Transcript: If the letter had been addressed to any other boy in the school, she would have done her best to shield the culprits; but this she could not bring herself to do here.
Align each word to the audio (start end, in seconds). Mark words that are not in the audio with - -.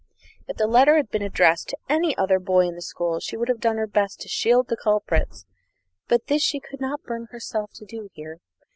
If 0.47 0.57
the 0.57 0.65
letter 0.65 0.95
had 0.95 1.11
been 1.11 1.21
addressed 1.21 1.67
to 1.69 1.77
any 1.87 2.17
other 2.17 2.39
boy 2.39 2.61
in 2.61 2.73
the 2.73 2.81
school, 2.81 3.19
she 3.19 3.37
would 3.37 3.49
have 3.49 3.59
done 3.59 3.77
her 3.77 3.85
best 3.85 4.19
to 4.21 4.27
shield 4.27 4.67
the 4.67 4.75
culprits; 4.75 5.45
but 6.07 6.25
this 6.25 6.41
she 6.41 6.59
could 6.59 6.81
not 6.81 7.03
bring 7.03 7.27
herself 7.29 7.69
to 7.75 7.85
do 7.85 8.09
here. 8.13 8.39